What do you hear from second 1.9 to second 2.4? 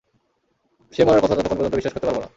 করতে পারবো না।